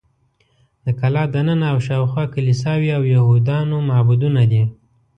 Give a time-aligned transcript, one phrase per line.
[0.85, 4.63] د کلا دننه او شاوخوا کلیساوې او یهودانو معبدونه دي.